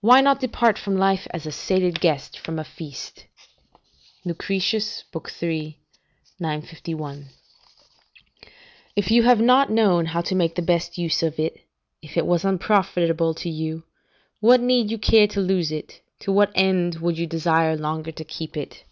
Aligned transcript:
["Why 0.00 0.20
not 0.20 0.40
depart 0.40 0.78
from 0.80 0.96
life 0.96 1.28
as 1.30 1.46
a 1.46 1.52
sated 1.52 2.00
guest 2.00 2.36
from 2.40 2.58
a 2.58 2.64
feast? 2.64 3.26
"Lucretius, 4.24 5.04
iii. 5.44 5.78
951.] 6.40 7.28
"If 8.96 9.12
you 9.12 9.22
have 9.22 9.40
not 9.40 9.70
known 9.70 10.06
how 10.06 10.22
to 10.22 10.34
make 10.34 10.56
the 10.56 10.60
best 10.60 10.98
use 10.98 11.22
of 11.22 11.38
it, 11.38 11.60
if 12.02 12.16
it 12.16 12.26
was 12.26 12.44
unprofitable 12.44 13.32
to 13.34 13.48
you, 13.48 13.84
what 14.40 14.60
need 14.60 14.90
you 14.90 14.98
care 14.98 15.28
to 15.28 15.38
lose 15.40 15.70
it, 15.70 16.00
to 16.18 16.32
what 16.32 16.50
end 16.56 16.96
would 16.96 17.16
you 17.16 17.28
desire 17.28 17.76
longer 17.76 18.10
to 18.10 18.24
keep 18.24 18.56
it? 18.56 18.82